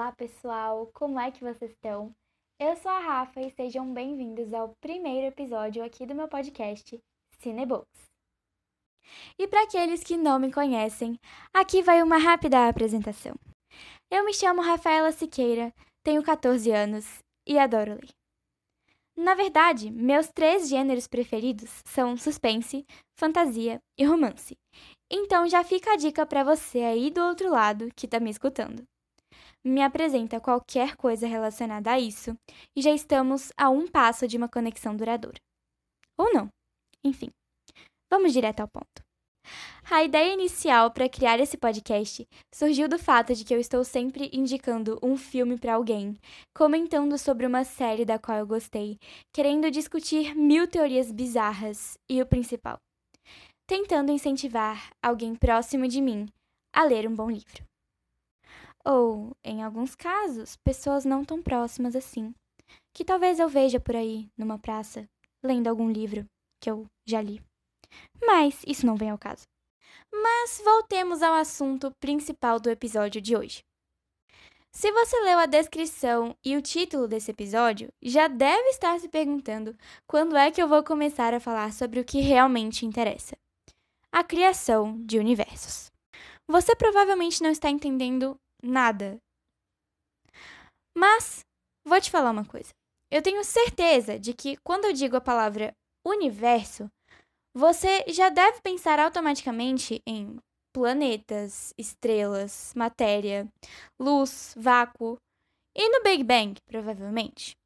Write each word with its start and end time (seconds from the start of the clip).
Olá, 0.00 0.12
pessoal! 0.12 0.90
Como 0.94 1.20
é 1.20 1.30
que 1.30 1.44
vocês 1.44 1.72
estão? 1.72 2.10
Eu 2.58 2.74
sou 2.76 2.90
a 2.90 3.00
Rafa 3.00 3.38
e 3.42 3.50
sejam 3.50 3.92
bem-vindos 3.92 4.54
ao 4.54 4.74
primeiro 4.80 5.26
episódio 5.26 5.84
aqui 5.84 6.06
do 6.06 6.14
meu 6.14 6.26
podcast 6.26 6.98
Cinebooks. 7.38 8.08
E 9.38 9.46
para 9.46 9.64
aqueles 9.64 10.02
que 10.02 10.16
não 10.16 10.38
me 10.38 10.50
conhecem, 10.50 11.18
aqui 11.52 11.82
vai 11.82 12.02
uma 12.02 12.16
rápida 12.16 12.66
apresentação. 12.66 13.34
Eu 14.10 14.24
me 14.24 14.32
chamo 14.32 14.62
Rafaela 14.62 15.12
Siqueira, 15.12 15.70
tenho 16.02 16.22
14 16.22 16.70
anos 16.70 17.18
e 17.46 17.58
adoro 17.58 17.92
ler. 17.92 18.08
Na 19.14 19.34
verdade, 19.34 19.90
meus 19.90 20.28
três 20.28 20.66
gêneros 20.66 21.06
preferidos 21.06 21.82
são 21.84 22.16
suspense, 22.16 22.86
fantasia 23.18 23.78
e 23.98 24.04
romance. 24.06 24.56
Então 25.12 25.46
já 25.46 25.62
fica 25.62 25.92
a 25.92 25.96
dica 25.96 26.24
para 26.24 26.42
você 26.42 26.78
aí 26.78 27.10
do 27.10 27.20
outro 27.20 27.50
lado 27.50 27.90
que 27.94 28.06
está 28.06 28.18
me 28.18 28.30
escutando 28.30 28.82
me 29.64 29.82
apresenta 29.82 30.40
qualquer 30.40 30.96
coisa 30.96 31.26
relacionada 31.26 31.92
a 31.92 32.00
isso 32.00 32.36
e 32.76 32.82
já 32.82 32.92
estamos 32.92 33.52
a 33.56 33.68
um 33.70 33.86
passo 33.86 34.26
de 34.26 34.36
uma 34.36 34.48
conexão 34.48 34.96
duradoura. 34.96 35.38
Ou 36.18 36.32
não. 36.32 36.48
Enfim, 37.04 37.30
vamos 38.10 38.32
direto 38.32 38.60
ao 38.60 38.68
ponto. 38.68 39.02
A 39.90 40.04
ideia 40.04 40.32
inicial 40.32 40.90
para 40.90 41.08
criar 41.08 41.40
esse 41.40 41.56
podcast 41.56 42.24
surgiu 42.54 42.88
do 42.88 42.98
fato 42.98 43.34
de 43.34 43.44
que 43.44 43.54
eu 43.54 43.58
estou 43.58 43.82
sempre 43.82 44.30
indicando 44.32 44.98
um 45.02 45.16
filme 45.16 45.58
para 45.58 45.74
alguém, 45.74 46.16
comentando 46.54 47.16
sobre 47.18 47.46
uma 47.46 47.64
série 47.64 48.04
da 48.04 48.18
qual 48.18 48.38
eu 48.38 48.46
gostei, 48.46 48.98
querendo 49.34 49.70
discutir 49.70 50.34
mil 50.34 50.68
teorias 50.68 51.10
bizarras 51.10 51.98
e 52.08 52.22
o 52.22 52.26
principal, 52.26 52.78
tentando 53.66 54.12
incentivar 54.12 54.90
alguém 55.02 55.34
próximo 55.34 55.88
de 55.88 56.00
mim 56.00 56.26
a 56.72 56.84
ler 56.84 57.08
um 57.08 57.14
bom 57.14 57.30
livro. 57.30 57.69
Ou, 58.84 59.36
em 59.44 59.62
alguns 59.62 59.94
casos, 59.94 60.56
pessoas 60.64 61.04
não 61.04 61.24
tão 61.24 61.42
próximas 61.42 61.94
assim, 61.94 62.34
que 62.94 63.04
talvez 63.04 63.38
eu 63.38 63.48
veja 63.48 63.78
por 63.78 63.94
aí, 63.94 64.28
numa 64.36 64.58
praça, 64.58 65.06
lendo 65.42 65.68
algum 65.68 65.90
livro 65.90 66.24
que 66.60 66.70
eu 66.70 66.86
já 67.06 67.20
li. 67.20 67.42
Mas 68.24 68.62
isso 68.66 68.86
não 68.86 68.96
vem 68.96 69.10
ao 69.10 69.18
caso. 69.18 69.44
Mas 70.12 70.60
voltemos 70.64 71.22
ao 71.22 71.34
assunto 71.34 71.92
principal 72.00 72.58
do 72.58 72.70
episódio 72.70 73.20
de 73.20 73.36
hoje. 73.36 73.62
Se 74.72 74.90
você 74.92 75.20
leu 75.20 75.38
a 75.38 75.46
descrição 75.46 76.36
e 76.44 76.56
o 76.56 76.62
título 76.62 77.08
desse 77.08 77.32
episódio, 77.32 77.92
já 78.00 78.28
deve 78.28 78.68
estar 78.68 78.98
se 79.00 79.08
perguntando 79.08 79.76
quando 80.06 80.36
é 80.36 80.50
que 80.50 80.62
eu 80.62 80.68
vou 80.68 80.84
começar 80.84 81.34
a 81.34 81.40
falar 81.40 81.72
sobre 81.72 81.98
o 81.98 82.04
que 82.04 82.20
realmente 82.20 82.86
interessa: 82.86 83.36
a 84.12 84.22
criação 84.22 84.96
de 85.04 85.18
universos. 85.18 85.90
Você 86.48 86.74
provavelmente 86.76 87.42
não 87.42 87.50
está 87.50 87.68
entendendo 87.68 88.36
nada. 88.62 89.18
Mas, 90.96 91.44
vou 91.84 92.00
te 92.00 92.10
falar 92.10 92.30
uma 92.30 92.44
coisa. 92.44 92.72
Eu 93.10 93.22
tenho 93.22 93.42
certeza 93.44 94.18
de 94.18 94.32
que 94.32 94.56
quando 94.58 94.84
eu 94.84 94.92
digo 94.92 95.16
a 95.16 95.20
palavra 95.20 95.74
universo, 96.04 96.90
você 97.54 98.04
já 98.08 98.28
deve 98.28 98.60
pensar 98.60 98.98
automaticamente 98.98 100.00
em 100.06 100.38
planetas, 100.72 101.74
estrelas, 101.76 102.72
matéria, 102.76 103.48
luz, 103.98 104.54
vácuo 104.56 105.18
e 105.74 105.88
no 105.88 106.02
Big 106.02 106.22
Bang, 106.22 106.54
provavelmente. 106.66 107.56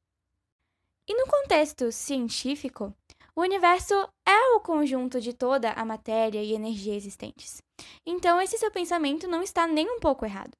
E 1.06 1.14
no 1.14 1.26
contexto 1.26 1.92
científico, 1.92 2.94
o 3.36 3.42
universo 3.42 3.94
é 4.26 4.54
o 4.54 4.60
conjunto 4.60 5.20
de 5.20 5.34
toda 5.34 5.72
a 5.72 5.84
matéria 5.84 6.42
e 6.42 6.54
energia 6.54 6.94
existentes. 6.94 7.60
Então, 8.06 8.40
esse 8.40 8.56
seu 8.56 8.70
pensamento 8.70 9.28
não 9.28 9.42
está 9.42 9.66
nem 9.66 9.90
um 9.90 10.00
pouco 10.00 10.24
errado. 10.24 10.56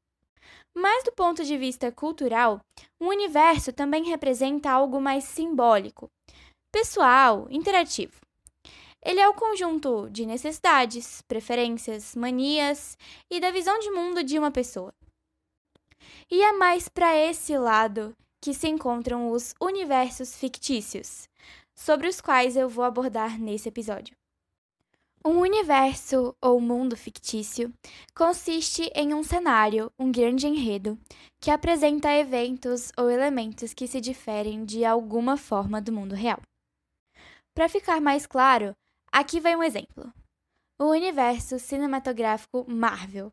Mas 0.77 1.05
do 1.05 1.13
ponto 1.13 1.45
de 1.45 1.57
vista 1.57 1.93
cultural, 1.93 2.61
o 3.01 3.07
universo 3.07 3.73
também 3.73 4.05
representa 4.05 4.71
algo 4.71 5.01
mais 5.01 5.25
simbólico, 5.25 6.11
pessoal, 6.73 7.47
interativo. 7.49 8.21
Ele 9.05 9.21
é 9.21 9.29
o 9.29 9.35
conjunto 9.35 10.09
de 10.11 10.27
necessidades, 10.27 11.23
preferências, 11.29 12.17
manias 12.17 12.97
e 13.31 13.39
da 13.39 13.51
visão 13.51 13.79
de 13.79 13.91
mundo 13.91 14.25
de 14.25 14.39
uma 14.39 14.51
pessoa. 14.51 14.93
E 16.31 16.43
é 16.43 16.53
mais 16.53 16.89
para 16.89 17.15
esse 17.15 17.57
lado 17.57 18.17
que 18.43 18.53
se 18.55 18.67
encontram 18.67 19.31
os 19.31 19.55
universos 19.61 20.37
fictícios, 20.37 21.29
sobre 21.75 22.09
os 22.09 22.21
quais 22.21 22.57
eu 22.57 22.69
vou 22.69 22.85
abordar 22.85 23.39
nesse 23.39 23.69
episódio. 23.69 24.17
Um 25.27 25.39
universo 25.39 26.37
ou 26.39 26.61
mundo 26.61 26.95
fictício 26.99 27.73
consiste 28.15 28.91
em 28.95 29.15
um 29.15 29.23
cenário, 29.23 29.91
um 29.99 30.13
grande 30.13 30.47
enredo, 30.47 30.99
que 31.41 31.51
apresenta 31.51 32.13
eventos 32.13 32.93
ou 32.95 33.11
elementos 33.11 33.73
que 33.73 33.87
se 33.87 34.03
diferem 34.03 34.67
de 34.67 34.85
alguma 34.85 35.39
forma 35.39 35.81
do 35.81 35.91
mundo 35.91 36.15
real. 36.15 36.43
Para 37.55 37.71
ficar 37.71 38.03
mais 38.03 38.27
claro, 38.27 38.77
aqui 39.11 39.41
vai 39.41 39.57
um 39.57 39.63
exemplo. 39.63 40.13
O 40.79 40.91
universo 40.91 41.59
cinematográfico 41.59 42.67
Marvel, 42.69 43.33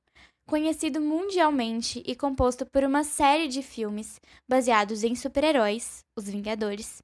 conhecido 0.52 1.00
mundialmente 1.00 2.04
e 2.06 2.14
composto 2.14 2.66
por 2.66 2.84
uma 2.84 3.06
série 3.06 3.48
de 3.48 3.64
filmes 3.64 4.20
baseados 4.46 5.02
em 5.02 5.16
super-heróis, 5.16 6.04
os 6.14 6.26
Vingadores, 6.26 7.02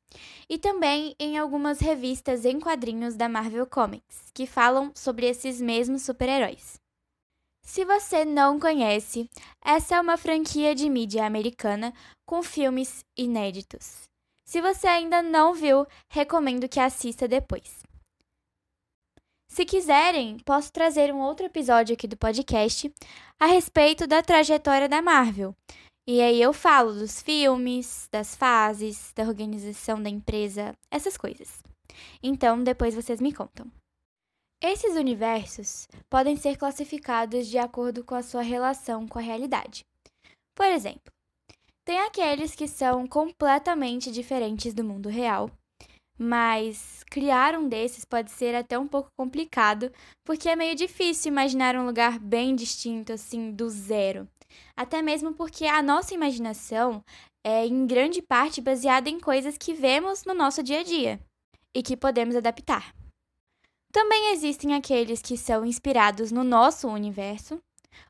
e 0.50 0.58
também 0.58 1.16
em 1.18 1.38
algumas 1.38 1.80
revistas 1.80 2.44
em 2.44 2.60
quadrinhos 2.60 3.16
da 3.16 3.30
Marvel 3.30 3.66
Comics, 3.66 4.32
que 4.34 4.46
falam 4.46 4.92
sobre 4.94 5.28
esses 5.28 5.62
mesmos 5.62 6.02
super-heróis. 6.02 6.74
Se 7.64 7.86
você 7.86 8.26
não 8.26 8.60
conhece, 8.60 9.30
essa 9.64 9.96
é 9.96 10.02
uma 10.02 10.18
franquia 10.18 10.76
de 10.76 10.90
mídia 10.90 11.26
americana 11.26 11.94
com 12.26 12.44
filmes 12.44 13.00
inéditos. 13.18 14.10
Se 14.46 14.60
você 14.60 14.88
ainda 14.88 15.22
não 15.22 15.54
viu, 15.54 15.88
recomendo 16.12 16.68
que 16.68 16.82
assista 16.82 17.30
depois. 17.30 17.87
Se 19.48 19.66
quiserem, 19.66 20.38
posso 20.40 20.72
trazer 20.72 21.14
um 21.14 21.20
outro 21.20 21.46
episódio 21.46 21.94
aqui 21.94 22.08
do 22.08 22.18
podcast 22.18 22.94
a 23.40 23.46
respeito 23.46 24.06
da 24.06 24.22
trajetória 24.22 24.88
da 24.88 25.02
Marvel. 25.02 25.56
E 26.06 26.22
aí 26.22 26.42
eu 26.42 26.54
falo 26.54 26.94
dos 26.94 27.22
filmes, 27.22 28.08
das 28.12 28.36
fases, 28.36 29.12
da 29.16 29.24
organização 29.24 30.02
da 30.02 30.10
empresa, 30.10 30.74
essas 30.92 31.18
coisas. 31.18 31.62
Então, 32.22 32.64
depois 32.64 32.94
vocês 32.94 33.20
me 33.20 33.34
contam. 33.34 33.72
Esses 34.62 34.96
universos 34.96 35.88
podem 36.10 36.36
ser 36.36 36.58
classificados 36.58 37.48
de 37.48 37.58
acordo 37.58 38.04
com 38.04 38.16
a 38.16 38.24
sua 38.24 38.42
relação 38.42 39.08
com 39.08 39.20
a 39.20 39.22
realidade. 39.22 39.86
Por 40.56 40.66
exemplo, 40.66 41.12
tem 41.86 42.00
aqueles 42.00 42.56
que 42.56 42.68
são 42.68 43.08
completamente 43.08 44.12
diferentes 44.12 44.74
do 44.74 44.84
mundo 44.84 45.10
real, 45.10 45.52
mas 46.18 47.04
criar 47.10 47.56
um 47.56 47.68
desses 47.68 48.04
pode 48.04 48.32
ser 48.32 48.56
até 48.56 48.78
um 48.78 48.88
pouco 48.88 49.12
complicado, 49.16 49.92
porque 50.26 50.50
é 50.50 50.56
meio 50.56 50.76
difícil 50.76 51.32
imaginar 51.32 51.76
um 51.76 51.86
lugar 51.86 52.20
bem 52.20 52.56
distinto 52.56 53.14
assim 53.14 53.52
do 53.52 53.70
zero. 53.70 54.28
Até 54.76 55.02
mesmo 55.02 55.34
porque 55.34 55.66
a 55.66 55.82
nossa 55.82 56.14
imaginação 56.14 57.04
é 57.44 57.66
em 57.66 57.86
grande 57.86 58.22
parte 58.22 58.62
baseada 58.62 59.10
em 59.10 59.20
coisas 59.20 59.58
que 59.58 59.74
vemos 59.74 60.24
no 60.26 60.34
nosso 60.34 60.64
dia 60.64 60.80
a 60.80 60.84
dia 60.84 61.20
e 61.76 61.84
que 61.84 61.96
podemos 61.96 62.36
adaptar. 62.36 62.94
Também 63.92 64.32
existem 64.34 64.74
aqueles 64.74 65.22
que 65.22 65.38
são 65.38 65.66
inspirados 65.66 66.32
no 66.32 66.44
nosso 66.44 66.88
universo, 66.88 67.60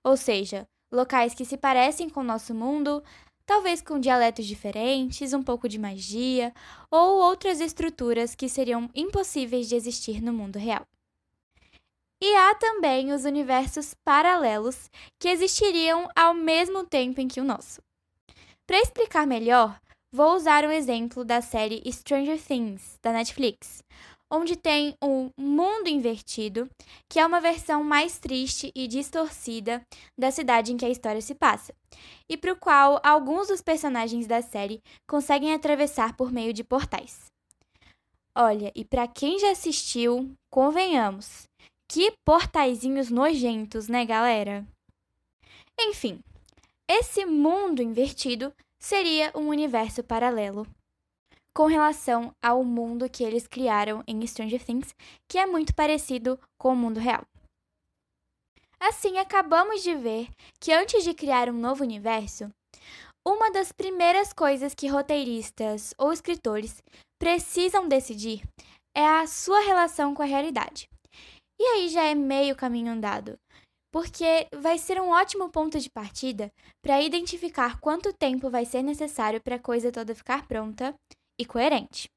ou 0.04 0.18
seja, 0.18 0.68
locais 0.92 1.34
que 1.34 1.46
se 1.46 1.58
parecem 1.58 2.10
com 2.10 2.22
o 2.22 2.24
nosso 2.24 2.54
mundo, 2.54 3.04
talvez 3.48 3.82
com 3.82 3.98
dialetos 3.98 4.46
diferentes, 4.46 5.34
um 5.34 5.42
pouco 5.42 5.68
de 5.70 5.80
magia 5.80 6.54
ou 6.92 7.20
outras 7.22 7.62
estruturas 7.62 8.36
que 8.36 8.50
seriam 8.50 8.90
impossíveis 8.94 9.70
de 9.70 9.76
existir 9.76 10.22
no 10.22 10.34
mundo 10.34 10.60
real. 10.60 10.86
E 12.22 12.36
há 12.36 12.54
também 12.56 13.14
os 13.14 13.26
universos 13.26 13.94
paralelos 14.04 14.90
que 15.18 15.30
existiriam 15.30 16.10
ao 16.16 16.34
mesmo 16.34 16.84
tempo 16.84 17.22
em 17.22 17.28
que 17.28 17.40
o 17.40 17.44
nosso. 17.44 17.82
Para 18.66 18.82
explicar 18.82 19.26
melhor, 19.26 19.80
vou 20.12 20.36
usar 20.36 20.66
um 20.66 20.72
exemplo 20.72 21.24
da 21.24 21.42
série 21.42 21.82
Stranger 21.92 22.42
Things, 22.42 23.00
da 23.02 23.14
Netflix, 23.14 23.82
onde 24.32 24.56
tem 24.56 24.96
o 25.02 25.30
Mundo 25.38 25.88
Invertido, 25.88 26.70
que 27.10 27.20
é 27.20 27.26
uma 27.26 27.40
versão 27.40 27.84
mais 27.84 28.20
triste 28.20 28.72
e 28.76 28.88
distorcida 28.88 29.82
da 30.18 30.32
cidade 30.32 30.74
em 30.74 30.78
que 30.78 30.86
a 30.86 30.90
história 30.90 31.22
se 31.22 31.34
passa, 31.34 31.74
e 32.30 32.36
para 32.36 32.54
o 32.54 32.58
qual 32.58 33.00
alguns 33.04 33.48
dos 33.48 33.62
personagens 33.62 34.28
da 34.28 34.42
série 34.42 34.82
conseguem 35.08 35.54
atravessar 35.54 36.16
por 36.16 36.32
meio 36.32 36.54
de 36.54 36.64
portais. 36.64 37.26
Olha, 38.36 38.72
e 38.76 38.86
para 38.86 39.08
quem 39.08 39.40
já 39.40 39.52
assistiu, 39.52 40.32
convenhamos, 40.52 41.48
que 41.88 42.14
portaizinhos 42.26 43.10
nojentos, 43.10 43.88
né, 43.88 44.06
galera? 44.06 44.68
Enfim, 45.80 46.20
esse 46.88 47.26
mundo 47.26 47.82
invertido 47.82 48.54
seria 48.80 49.32
um 49.36 49.48
universo 49.48 50.04
paralelo 50.04 50.68
com 51.58 51.66
relação 51.66 52.32
ao 52.40 52.64
mundo 52.64 53.10
que 53.10 53.24
eles 53.24 53.48
criaram 53.48 54.04
em 54.08 54.24
Stranger 54.28 54.64
Things, 54.64 54.94
que 55.28 55.40
é 55.40 55.48
muito 55.48 55.74
parecido 55.74 56.40
com 56.56 56.74
o 56.74 56.76
mundo 56.76 57.00
real. 57.00 57.24
Assim, 58.80 59.18
acabamos 59.18 59.82
de 59.82 59.96
ver 59.96 60.28
que 60.62 60.72
antes 60.72 61.04
de 61.04 61.16
criar 61.16 61.50
um 61.50 61.58
novo 61.58 61.84
universo, 61.84 62.52
Uma 63.28 63.52
das 63.52 63.74
primeiras 63.74 64.32
coisas 64.32 64.74
que 64.74 64.88
roteiristas 64.88 65.94
ou 65.98 66.14
escritores 66.14 66.82
precisam 67.20 67.86
decidir 67.86 68.42
é 68.96 69.06
a 69.06 69.28
sua 69.28 69.60
relação 69.60 70.14
com 70.14 70.22
a 70.22 70.26
realidade. 70.26 70.88
E 71.60 71.64
aí 71.64 71.90
já 71.90 72.04
é 72.04 72.16
meio 72.16 72.56
caminho 72.56 72.94
andado, 72.94 73.36
porque 73.92 74.48
vai 74.56 74.78
ser 74.78 75.02
um 75.02 75.10
ótimo 75.10 75.50
ponto 75.50 75.78
de 75.78 75.90
partida 75.90 76.50
para 76.82 77.02
identificar 77.02 77.82
quanto 77.82 78.14
tempo 78.14 78.50
vai 78.50 78.64
ser 78.64 78.82
necessário 78.82 79.42
para 79.42 79.56
a 79.56 79.62
coisa 79.62 79.92
toda 79.92 80.16
ficar 80.16 80.48
pronta 80.48 80.96
e 81.40 81.46
coerente. 81.46 82.10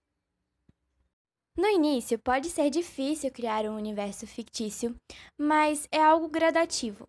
No 1.56 1.66
início, 1.66 2.18
pode 2.18 2.48
ser 2.48 2.70
difícil 2.70 3.30
criar 3.30 3.64
um 3.66 3.76
universo 3.76 4.26
fictício, 4.26 4.94
mas 5.38 5.86
é 5.92 6.00
algo 6.02 6.28
gradativo. 6.28 7.06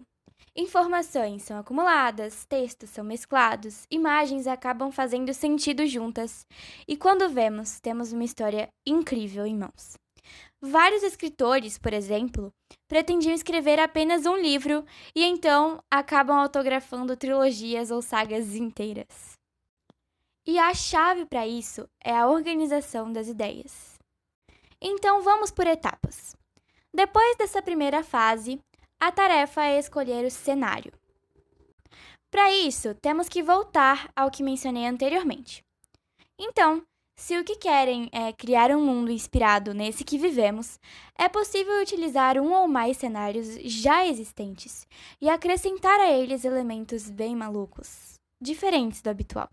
Informações 0.55 1.43
são 1.43 1.57
acumuladas, 1.57 2.45
textos 2.45 2.89
são 2.89 3.05
mesclados, 3.05 3.85
imagens 3.89 4.47
acabam 4.47 4.91
fazendo 4.91 5.33
sentido 5.33 5.85
juntas, 5.85 6.45
e 6.85 6.97
quando 6.97 7.29
vemos, 7.29 7.79
temos 7.79 8.11
uma 8.11 8.25
história 8.25 8.67
incrível 8.85 9.45
em 9.45 9.55
mãos. 9.55 9.93
Vários 10.61 11.01
escritores, 11.03 11.77
por 11.77 11.93
exemplo, 11.93 12.51
pretendiam 12.87 13.33
escrever 13.33 13.79
apenas 13.79 14.25
um 14.25 14.35
livro 14.35 14.85
e 15.15 15.23
então 15.23 15.81
acabam 15.89 16.37
autografando 16.37 17.15
trilogias 17.15 17.89
ou 17.89 18.01
sagas 18.01 18.53
inteiras. 18.53 19.40
E 20.45 20.57
a 20.57 20.73
chave 20.73 21.25
para 21.25 21.45
isso 21.45 21.87
é 22.03 22.17
a 22.17 22.27
organização 22.27 23.11
das 23.11 23.27
ideias. 23.27 23.99
Então 24.81 25.21
vamos 25.21 25.51
por 25.51 25.67
etapas. 25.67 26.35
Depois 26.93 27.37
dessa 27.37 27.61
primeira 27.61 28.03
fase, 28.03 28.59
a 28.99 29.11
tarefa 29.11 29.63
é 29.63 29.77
escolher 29.77 30.25
o 30.25 30.31
cenário. 30.31 30.91
Para 32.31 32.51
isso, 32.51 32.95
temos 32.95 33.29
que 33.29 33.43
voltar 33.43 34.09
ao 34.15 34.31
que 34.31 34.41
mencionei 34.41 34.87
anteriormente. 34.87 35.63
Então, 36.39 36.81
se 37.15 37.37
o 37.37 37.43
que 37.43 37.55
querem 37.55 38.09
é 38.11 38.33
criar 38.33 38.71
um 38.71 38.83
mundo 38.83 39.11
inspirado 39.11 39.75
nesse 39.75 40.03
que 40.03 40.17
vivemos, 40.17 40.79
é 41.15 41.29
possível 41.29 41.79
utilizar 41.81 42.39
um 42.39 42.51
ou 42.51 42.67
mais 42.67 42.97
cenários 42.97 43.59
já 43.63 44.07
existentes 44.07 44.87
e 45.21 45.29
acrescentar 45.29 45.99
a 45.99 46.09
eles 46.09 46.43
elementos 46.43 47.09
bem 47.11 47.35
malucos, 47.35 48.15
diferentes 48.41 49.01
do 49.01 49.09
habitual. 49.09 49.49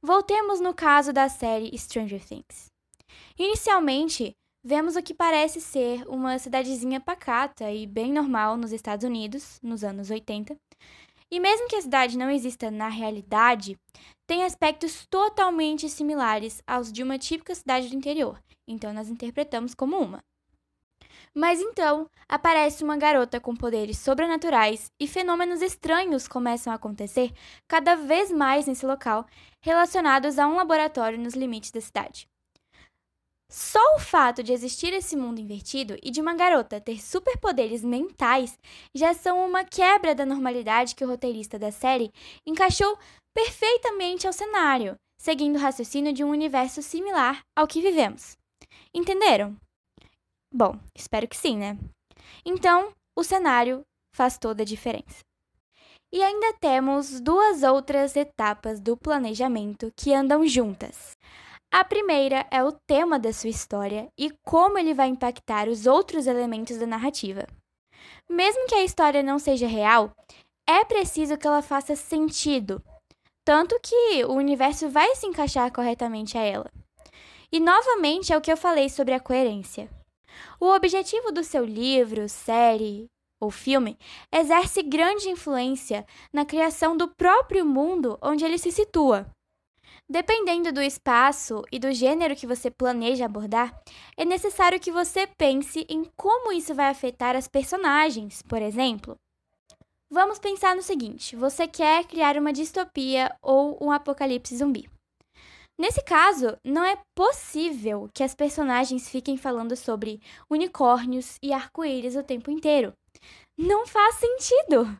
Voltemos 0.00 0.60
no 0.60 0.72
caso 0.72 1.12
da 1.12 1.28
série 1.28 1.76
Stranger 1.76 2.24
Things. 2.24 2.70
Inicialmente, 3.36 4.30
vemos 4.64 4.94
o 4.94 5.02
que 5.02 5.12
parece 5.12 5.60
ser 5.60 6.08
uma 6.08 6.38
cidadezinha 6.38 7.00
pacata 7.00 7.68
e 7.72 7.84
bem 7.84 8.12
normal 8.12 8.56
nos 8.56 8.70
Estados 8.70 9.04
Unidos, 9.04 9.58
nos 9.60 9.82
anos 9.82 10.08
80. 10.08 10.56
E 11.32 11.40
mesmo 11.40 11.66
que 11.66 11.74
a 11.74 11.82
cidade 11.82 12.16
não 12.16 12.30
exista 12.30 12.70
na 12.70 12.88
realidade, 12.88 13.76
tem 14.24 14.44
aspectos 14.44 15.04
totalmente 15.10 15.88
similares 15.88 16.62
aos 16.64 16.92
de 16.92 17.02
uma 17.02 17.18
típica 17.18 17.52
cidade 17.52 17.88
do 17.88 17.96
interior, 17.96 18.40
então 18.68 18.92
nós 18.92 19.08
interpretamos 19.08 19.74
como 19.74 19.98
uma. 19.98 20.20
Mas 21.34 21.60
então 21.60 22.08
aparece 22.28 22.84
uma 22.84 22.96
garota 22.96 23.40
com 23.40 23.54
poderes 23.54 23.98
sobrenaturais 23.98 24.90
e 25.00 25.06
fenômenos 25.06 25.62
estranhos 25.62 26.28
começam 26.28 26.72
a 26.72 26.76
acontecer 26.76 27.32
cada 27.66 27.94
vez 27.94 28.30
mais 28.30 28.66
nesse 28.66 28.86
local, 28.86 29.26
relacionados 29.60 30.38
a 30.38 30.46
um 30.46 30.56
laboratório 30.56 31.18
nos 31.18 31.34
limites 31.34 31.70
da 31.70 31.80
cidade. 31.80 32.28
Só 33.50 33.80
o 33.96 33.98
fato 33.98 34.42
de 34.42 34.52
existir 34.52 34.92
esse 34.92 35.16
mundo 35.16 35.40
invertido 35.40 35.96
e 36.02 36.10
de 36.10 36.20
uma 36.20 36.34
garota 36.34 36.80
ter 36.80 37.00
superpoderes 37.00 37.82
mentais 37.82 38.58
já 38.94 39.14
são 39.14 39.46
uma 39.46 39.64
quebra 39.64 40.14
da 40.14 40.26
normalidade 40.26 40.94
que 40.94 41.02
o 41.02 41.08
roteirista 41.08 41.58
da 41.58 41.72
série 41.72 42.12
encaixou 42.46 42.98
perfeitamente 43.34 44.26
ao 44.26 44.34
cenário, 44.34 44.96
seguindo 45.18 45.56
o 45.56 45.60
raciocínio 45.60 46.12
de 46.12 46.22
um 46.22 46.28
universo 46.28 46.82
similar 46.82 47.40
ao 47.56 47.66
que 47.66 47.80
vivemos. 47.80 48.36
Entenderam? 48.92 49.56
Bom, 50.52 50.78
espero 50.94 51.28
que 51.28 51.36
sim, 51.36 51.56
né? 51.56 51.78
Então, 52.44 52.92
o 53.16 53.22
cenário 53.22 53.82
faz 54.14 54.38
toda 54.38 54.62
a 54.62 54.66
diferença. 54.66 55.20
E 56.12 56.22
ainda 56.22 56.54
temos 56.54 57.20
duas 57.20 57.62
outras 57.62 58.16
etapas 58.16 58.80
do 58.80 58.96
planejamento 58.96 59.92
que 59.94 60.14
andam 60.14 60.46
juntas. 60.46 61.12
A 61.70 61.84
primeira 61.84 62.46
é 62.50 62.64
o 62.64 62.72
tema 62.72 63.18
da 63.18 63.30
sua 63.30 63.50
história 63.50 64.08
e 64.18 64.32
como 64.42 64.78
ele 64.78 64.94
vai 64.94 65.08
impactar 65.08 65.68
os 65.68 65.86
outros 65.86 66.26
elementos 66.26 66.78
da 66.78 66.86
narrativa. 66.86 67.46
Mesmo 68.28 68.66
que 68.66 68.74
a 68.74 68.82
história 68.82 69.22
não 69.22 69.38
seja 69.38 69.66
real, 69.66 70.10
é 70.66 70.82
preciso 70.84 71.36
que 71.36 71.46
ela 71.46 71.60
faça 71.60 71.94
sentido, 71.94 72.82
tanto 73.44 73.78
que 73.82 74.24
o 74.24 74.32
universo 74.32 74.88
vai 74.88 75.14
se 75.14 75.26
encaixar 75.26 75.70
corretamente 75.70 76.38
a 76.38 76.42
ela. 76.42 76.70
E 77.52 77.60
novamente 77.60 78.32
é 78.32 78.36
o 78.36 78.40
que 78.40 78.50
eu 78.50 78.56
falei 78.56 78.88
sobre 78.88 79.12
a 79.12 79.20
coerência. 79.20 79.90
O 80.60 80.66
objetivo 80.66 81.32
do 81.32 81.42
seu 81.44 81.64
livro, 81.64 82.28
série 82.28 83.06
ou 83.40 83.50
filme 83.50 83.96
exerce 84.32 84.82
grande 84.82 85.28
influência 85.28 86.04
na 86.32 86.44
criação 86.44 86.96
do 86.96 87.08
próprio 87.08 87.64
mundo 87.64 88.18
onde 88.20 88.44
ele 88.44 88.58
se 88.58 88.72
situa. 88.72 89.30
Dependendo 90.10 90.72
do 90.72 90.80
espaço 90.80 91.62
e 91.70 91.78
do 91.78 91.92
gênero 91.92 92.34
que 92.34 92.46
você 92.46 92.70
planeja 92.70 93.26
abordar, 93.26 93.78
é 94.16 94.24
necessário 94.24 94.80
que 94.80 94.90
você 94.90 95.26
pense 95.26 95.84
em 95.88 96.04
como 96.16 96.50
isso 96.50 96.74
vai 96.74 96.88
afetar 96.88 97.36
as 97.36 97.46
personagens, 97.46 98.42
por 98.42 98.62
exemplo. 98.62 99.16
Vamos 100.10 100.38
pensar 100.38 100.74
no 100.74 100.82
seguinte: 100.82 101.36
você 101.36 101.68
quer 101.68 102.06
criar 102.06 102.38
uma 102.38 102.52
distopia 102.52 103.30
ou 103.42 103.78
um 103.82 103.90
apocalipse 103.90 104.56
zumbi. 104.56 104.88
Nesse 105.78 106.02
caso, 106.02 106.58
não 106.64 106.84
é 106.84 107.00
possível 107.14 108.10
que 108.12 108.24
as 108.24 108.34
personagens 108.34 109.08
fiquem 109.08 109.36
falando 109.36 109.76
sobre 109.76 110.20
unicórnios 110.50 111.36
e 111.40 111.52
arco-íris 111.52 112.16
o 112.16 112.22
tempo 112.24 112.50
inteiro. 112.50 112.92
Não 113.56 113.86
faz 113.86 114.16
sentido! 114.16 114.98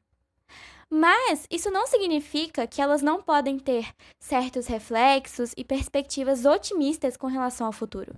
Mas 0.90 1.46
isso 1.50 1.70
não 1.70 1.86
significa 1.86 2.66
que 2.66 2.80
elas 2.80 3.02
não 3.02 3.20
podem 3.20 3.58
ter 3.58 3.92
certos 4.22 4.66
reflexos 4.66 5.52
e 5.56 5.64
perspectivas 5.64 6.46
otimistas 6.46 7.16
com 7.16 7.26
relação 7.26 7.66
ao 7.66 7.72
futuro. 7.72 8.14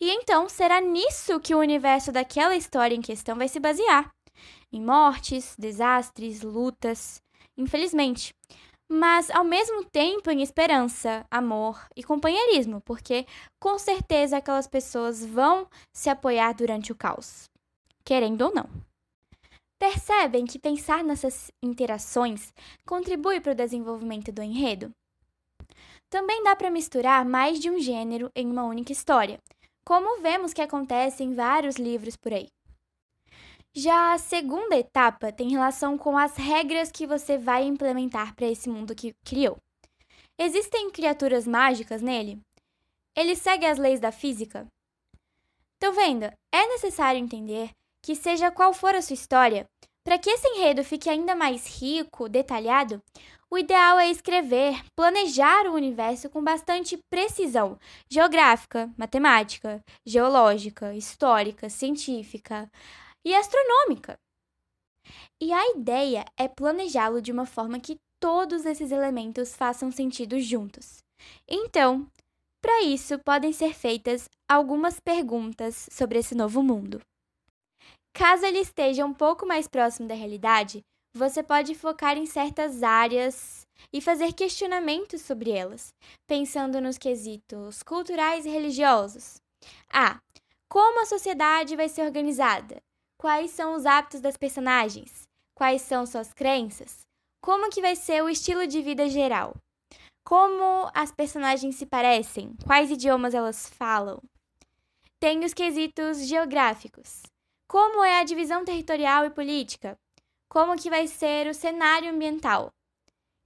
E 0.00 0.10
então 0.10 0.48
será 0.48 0.80
nisso 0.80 1.38
que 1.40 1.54
o 1.54 1.58
universo 1.58 2.10
daquela 2.10 2.56
história 2.56 2.94
em 2.94 3.02
questão 3.02 3.36
vai 3.36 3.48
se 3.48 3.60
basear: 3.60 4.10
em 4.72 4.80
mortes, 4.80 5.54
desastres, 5.58 6.42
lutas, 6.42 7.20
infelizmente. 7.56 8.34
Mas 8.92 9.30
ao 9.30 9.44
mesmo 9.44 9.84
tempo 9.84 10.32
em 10.32 10.42
esperança, 10.42 11.24
amor 11.30 11.86
e 11.94 12.02
companheirismo, 12.02 12.80
porque 12.80 13.24
com 13.60 13.78
certeza 13.78 14.38
aquelas 14.38 14.66
pessoas 14.66 15.24
vão 15.24 15.68
se 15.92 16.10
apoiar 16.10 16.52
durante 16.54 16.90
o 16.90 16.96
caos, 16.96 17.48
querendo 18.04 18.42
ou 18.42 18.52
não. 18.52 18.68
Percebem 19.78 20.44
que 20.44 20.58
pensar 20.58 21.04
nessas 21.04 21.52
interações 21.62 22.52
contribui 22.84 23.40
para 23.40 23.52
o 23.52 23.54
desenvolvimento 23.54 24.32
do 24.32 24.42
enredo? 24.42 24.90
Também 26.10 26.42
dá 26.42 26.56
para 26.56 26.68
misturar 26.68 27.24
mais 27.24 27.60
de 27.60 27.70
um 27.70 27.78
gênero 27.78 28.28
em 28.34 28.50
uma 28.50 28.64
única 28.64 28.90
história, 28.90 29.38
como 29.84 30.20
vemos 30.20 30.52
que 30.52 30.60
acontece 30.60 31.22
em 31.22 31.32
vários 31.32 31.76
livros 31.76 32.16
por 32.16 32.32
aí. 32.32 32.48
Já 33.72 34.14
a 34.14 34.18
segunda 34.18 34.76
etapa 34.76 35.30
tem 35.30 35.50
relação 35.50 35.96
com 35.96 36.18
as 36.18 36.36
regras 36.36 36.90
que 36.90 37.06
você 37.06 37.38
vai 37.38 37.62
implementar 37.62 38.34
para 38.34 38.48
esse 38.48 38.68
mundo 38.68 38.96
que 38.96 39.14
criou. 39.24 39.58
Existem 40.36 40.90
criaturas 40.90 41.46
mágicas 41.46 42.02
nele? 42.02 42.40
Ele 43.16 43.36
segue 43.36 43.64
as 43.64 43.78
leis 43.78 44.00
da 44.00 44.10
física? 44.10 44.66
Estão 45.74 45.94
vendo? 45.94 46.24
É 46.52 46.66
necessário 46.66 47.20
entender 47.20 47.70
que 48.02 48.16
seja 48.16 48.50
qual 48.50 48.74
for 48.74 48.92
a 48.92 49.02
sua 49.02 49.14
história, 49.14 49.68
para 50.02 50.18
que 50.18 50.30
esse 50.30 50.48
enredo 50.48 50.82
fique 50.82 51.08
ainda 51.08 51.36
mais 51.36 51.80
rico, 51.80 52.28
detalhado, 52.28 53.00
o 53.48 53.56
ideal 53.56 54.00
é 54.00 54.10
escrever, 54.10 54.82
planejar 54.96 55.66
o 55.66 55.74
universo 55.74 56.28
com 56.28 56.42
bastante 56.42 56.98
precisão 57.08 57.78
geográfica, 58.10 58.90
matemática, 58.96 59.80
geológica, 60.04 60.92
histórica, 60.94 61.68
científica 61.68 62.68
e 63.24 63.34
astronômica. 63.34 64.18
E 65.40 65.52
a 65.52 65.70
ideia 65.70 66.24
é 66.36 66.48
planejá-lo 66.48 67.22
de 67.22 67.32
uma 67.32 67.46
forma 67.46 67.80
que 67.80 67.98
todos 68.20 68.66
esses 68.66 68.90
elementos 68.90 69.56
façam 69.56 69.90
sentido 69.90 70.38
juntos. 70.38 70.98
Então, 71.48 72.06
para 72.60 72.82
isso 72.82 73.18
podem 73.18 73.52
ser 73.52 73.74
feitas 73.74 74.28
algumas 74.48 75.00
perguntas 75.00 75.88
sobre 75.90 76.18
esse 76.18 76.34
novo 76.34 76.62
mundo. 76.62 77.00
Caso 78.12 78.44
ele 78.44 78.58
esteja 78.58 79.04
um 79.04 79.14
pouco 79.14 79.46
mais 79.46 79.66
próximo 79.66 80.06
da 80.06 80.14
realidade, 80.14 80.82
você 81.14 81.42
pode 81.42 81.74
focar 81.74 82.16
em 82.18 82.26
certas 82.26 82.82
áreas 82.82 83.66
e 83.92 84.00
fazer 84.00 84.32
questionamentos 84.32 85.22
sobre 85.22 85.50
elas, 85.50 85.92
pensando 86.26 86.80
nos 86.80 86.98
quesitos 86.98 87.82
culturais 87.82 88.44
e 88.44 88.50
religiosos. 88.50 89.40
Ah, 89.92 90.20
como 90.68 91.00
a 91.00 91.06
sociedade 91.06 91.74
vai 91.76 91.88
ser 91.88 92.02
organizada? 92.02 92.80
Quais 93.20 93.50
são 93.50 93.74
os 93.74 93.84
hábitos 93.84 94.22
das 94.22 94.38
personagens? 94.38 95.28
Quais 95.54 95.82
são 95.82 96.06
suas 96.06 96.32
crenças? 96.32 97.06
como 97.42 97.70
que 97.70 97.82
vai 97.82 97.96
ser 97.96 98.22
o 98.22 98.28
estilo 98.30 98.66
de 98.66 98.80
vida 98.80 99.08
geral? 99.08 99.54
Como 100.24 100.90
as 100.94 101.10
personagens 101.10 101.74
se 101.74 101.84
parecem? 101.84 102.54
Quais 102.64 102.90
idiomas 102.90 103.34
elas 103.34 103.68
falam? 103.68 104.22
Tem 105.18 105.44
os 105.44 105.52
quesitos 105.52 106.26
geográficos. 106.26 107.22
Como 107.68 108.02
é 108.04 108.20
a 108.20 108.24
divisão 108.24 108.64
territorial 108.64 109.24
e 109.24 109.30
política? 109.30 109.98
Como 110.48 110.76
que 110.76 110.88
vai 110.88 111.06
ser 111.06 111.46
o 111.46 111.54
cenário 111.54 112.10
ambiental? 112.10 112.70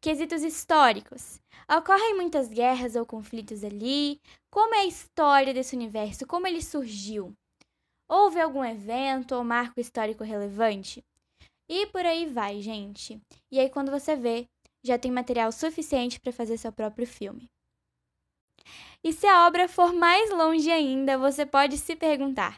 Quesitos 0.00 0.42
históricos. 0.42 1.40
Ocorrem 1.68 2.14
muitas 2.14 2.48
guerras 2.48 2.94
ou 2.94 3.04
conflitos 3.04 3.64
ali? 3.64 4.20
Como 4.52 4.74
é 4.74 4.82
a 4.82 4.86
história 4.86 5.52
desse 5.54 5.74
universo? 5.74 6.26
Como 6.26 6.46
ele 6.46 6.62
surgiu? 6.62 7.34
Houve 8.08 8.40
algum 8.40 8.64
evento 8.64 9.34
ou 9.34 9.42
marco 9.42 9.80
histórico 9.80 10.22
relevante? 10.22 11.02
E 11.68 11.86
por 11.86 12.04
aí 12.04 12.26
vai, 12.26 12.60
gente. 12.60 13.20
E 13.50 13.58
aí, 13.58 13.70
quando 13.70 13.90
você 13.90 14.14
vê, 14.14 14.46
já 14.82 14.98
tem 14.98 15.10
material 15.10 15.50
suficiente 15.50 16.20
para 16.20 16.32
fazer 16.32 16.58
seu 16.58 16.70
próprio 16.70 17.06
filme. 17.06 17.48
E 19.02 19.12
se 19.12 19.26
a 19.26 19.46
obra 19.46 19.68
for 19.68 19.92
mais 19.92 20.30
longe 20.30 20.70
ainda, 20.70 21.18
você 21.18 21.46
pode 21.46 21.78
se 21.78 21.96
perguntar: 21.96 22.56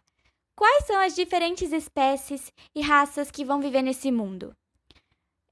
quais 0.56 0.86
são 0.86 0.98
as 0.98 1.14
diferentes 1.14 1.72
espécies 1.72 2.52
e 2.74 2.80
raças 2.80 3.30
que 3.30 3.44
vão 3.44 3.60
viver 3.60 3.82
nesse 3.82 4.10
mundo? 4.10 4.52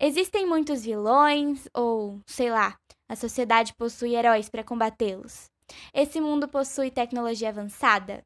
Existem 0.01 0.45
muitos 0.47 0.85
vilões, 0.85 1.69
ou 1.73 2.21
sei 2.27 2.51
lá, 2.51 2.77
a 3.09 3.15
sociedade 3.15 3.73
possui 3.75 4.15
heróis 4.17 4.49
para 4.49 4.65
combatê-los? 4.65 5.47
Esse 5.93 6.21
mundo 6.21 6.49
possui 6.49 6.91
tecnologia 6.91 7.49
avançada? 7.49 8.23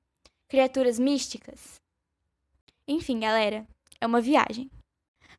Criaturas 0.50 0.98
místicas? 0.98 1.78
Enfim, 2.86 3.20
galera, 3.20 3.66
é 4.00 4.06
uma 4.06 4.18
viagem. 4.18 4.70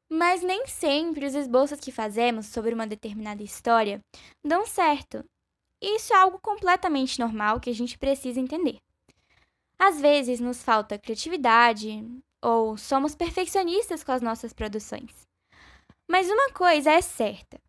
Mas 0.08 0.44
nem 0.44 0.68
sempre 0.68 1.26
os 1.26 1.34
esboços 1.34 1.80
que 1.80 1.92
fazemos 1.92 2.46
sobre 2.46 2.76
uma 2.76 2.86
determinada 2.86 3.42
história 3.42 4.00
dão 4.46 4.68
certo. 4.68 5.26
Isso 5.82 6.14
é 6.14 6.16
algo 6.16 6.38
completamente 6.38 7.20
normal 7.20 7.60
que 7.60 7.72
a 7.72 7.74
gente 7.74 7.98
precisa 7.98 8.40
entender. 8.40 8.78
Às 9.80 10.00
vezes 10.00 10.40
nos 10.40 10.62
falta 10.62 11.00
criatividade 11.00 12.06
ou 12.40 12.78
somos 12.78 13.16
perfeccionistas 13.16 14.04
com 14.04 14.12
as 14.12 14.22
nossas 14.22 14.54
produções. 14.54 15.28
Mas 16.08 16.30
uma 16.30 16.52
coisa 16.52 16.92
é 16.92 17.02
certa: 17.02 17.60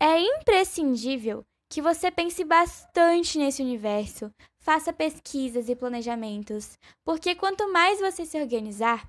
é 0.00 0.18
imprescindível 0.18 1.44
que 1.68 1.80
você 1.80 2.10
pense 2.10 2.42
bastante 2.42 3.38
nesse 3.38 3.62
universo, 3.62 4.32
faça 4.66 4.92
pesquisas 4.92 5.68
e 5.68 5.76
planejamentos, 5.76 6.76
porque 7.04 7.36
quanto 7.36 7.72
mais 7.72 8.00
você 8.00 8.26
se 8.26 8.36
organizar, 8.36 9.08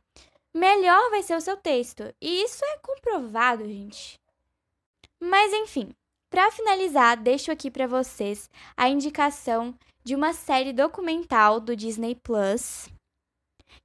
melhor 0.54 1.10
vai 1.10 1.24
ser 1.24 1.36
o 1.36 1.42
seu 1.42 1.58
texto. 1.58 2.14
E 2.22 2.44
isso 2.44 2.64
é 2.64 2.78
comprovado, 2.78 3.66
gente. 3.66 4.20
Mas 5.20 5.52
enfim, 5.52 5.90
para 6.30 6.52
finalizar, 6.52 7.18
deixo 7.18 7.52
aqui 7.52 7.72
para 7.72 7.88
vocês 7.88 8.48
a 8.78 8.88
indicação 8.88 9.74
de 10.04 10.14
uma 10.14 10.32
série 10.32 10.72
documental 10.72 11.60
do 11.60 11.76
Disney 11.76 12.14
Plus 12.14 12.88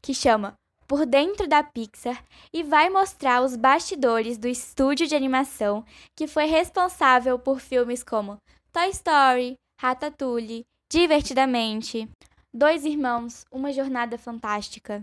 que 0.03 0.13
chama 0.13 0.55
Por 0.87 1.07
Dentro 1.07 1.49
da 1.49 1.63
Pixar 1.63 2.23
e 2.53 2.63
vai 2.63 2.91
mostrar 2.91 3.43
os 3.43 3.57
bastidores 3.57 4.37
do 4.37 4.47
estúdio 4.47 5.09
de 5.09 5.17
animação 5.17 5.87
que 6.15 6.27
foi 6.27 6.45
responsável 6.45 7.39
por 7.39 7.61
filmes 7.61 8.03
como 8.03 8.37
Toy 8.71 8.91
Story, 8.91 9.57
Ratatouille, 9.81 10.67
Divertidamente, 10.93 12.07
Dois 12.53 12.85
Irmãos, 12.85 13.47
Uma 13.51 13.73
Jornada 13.73 14.19
Fantástica 14.19 15.03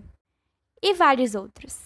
e 0.83 0.93
vários 0.93 1.33
outros. 1.33 1.79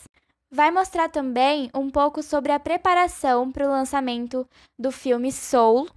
Vai 0.52 0.72
mostrar 0.72 1.08
também 1.08 1.70
um 1.74 1.90
pouco 1.90 2.22
sobre 2.22 2.52
a 2.52 2.60
preparação 2.60 3.50
para 3.50 3.66
o 3.66 3.72
lançamento 3.72 4.46
do 4.78 4.92
filme 4.92 5.32
Soul, 5.32 5.88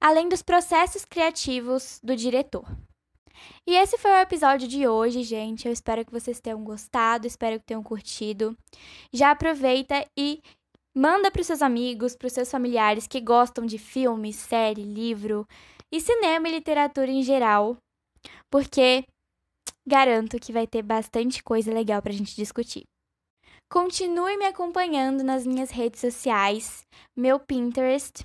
além 0.00 0.30
dos 0.30 0.40
processos 0.40 1.04
criativos 1.04 2.00
do 2.02 2.16
diretor. 2.16 2.64
E 3.66 3.76
esse 3.76 3.98
foi 3.98 4.10
o 4.10 4.22
episódio 4.22 4.66
de 4.66 4.88
hoje, 4.88 5.24
gente. 5.24 5.66
Eu 5.66 5.74
espero 5.74 6.06
que 6.06 6.10
vocês 6.10 6.40
tenham 6.40 6.64
gostado, 6.64 7.26
espero 7.26 7.60
que 7.60 7.66
tenham 7.66 7.82
curtido. 7.82 8.56
Já 9.12 9.32
aproveita 9.32 10.06
e 10.16 10.40
manda 10.96 11.30
para 11.30 11.42
os 11.42 11.46
seus 11.46 11.60
amigos, 11.60 12.16
para 12.16 12.28
os 12.28 12.32
seus 12.32 12.50
familiares 12.50 13.06
que 13.06 13.20
gostam 13.20 13.66
de 13.66 13.76
filme, 13.76 14.32
série, 14.32 14.82
livro 14.82 15.46
e 15.92 16.00
cinema 16.00 16.48
e 16.48 16.52
literatura 16.52 17.10
em 17.10 17.22
geral, 17.22 17.76
porque 18.50 19.04
garanto 19.86 20.38
que 20.38 20.52
vai 20.52 20.66
ter 20.66 20.82
bastante 20.82 21.42
coisa 21.42 21.72
legal 21.72 22.00
pra 22.00 22.12
gente 22.12 22.34
discutir. 22.36 22.84
Continue 23.70 24.36
me 24.36 24.46
acompanhando 24.46 25.22
nas 25.22 25.46
minhas 25.46 25.70
redes 25.70 26.00
sociais, 26.00 26.86
meu 27.16 27.40
Pinterest, 27.40 28.24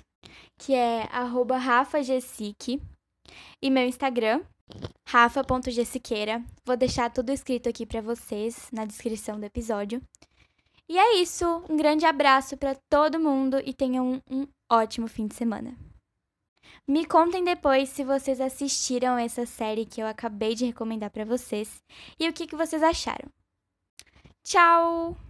que 0.58 0.74
é 0.74 1.08
rafagessique, 1.58 2.80
e 3.62 3.70
meu 3.70 3.86
Instagram, 3.86 4.42
rafa.jessiqueira. 5.08 6.44
Vou 6.64 6.76
deixar 6.76 7.10
tudo 7.10 7.30
escrito 7.30 7.68
aqui 7.68 7.84
para 7.84 8.00
vocês 8.00 8.68
na 8.72 8.84
descrição 8.84 9.38
do 9.38 9.44
episódio. 9.44 10.00
E 10.88 10.98
é 10.98 11.16
isso, 11.16 11.46
um 11.68 11.76
grande 11.76 12.04
abraço 12.04 12.56
para 12.56 12.76
todo 12.88 13.20
mundo 13.20 13.60
e 13.64 13.72
tenham 13.72 14.20
um 14.30 14.46
ótimo 14.68 15.06
fim 15.06 15.26
de 15.26 15.34
semana. 15.34 15.89
Me 16.86 17.04
contem 17.04 17.44
depois 17.44 17.88
se 17.88 18.04
vocês 18.04 18.40
assistiram 18.40 19.16
essa 19.16 19.46
série 19.46 19.86
que 19.86 20.00
eu 20.00 20.06
acabei 20.06 20.54
de 20.54 20.66
recomendar 20.66 21.10
para 21.10 21.24
vocês 21.24 21.82
e 22.18 22.28
o 22.28 22.32
que, 22.32 22.46
que 22.46 22.56
vocês 22.56 22.82
acharam. 22.82 23.28
Tchau! 24.42 25.29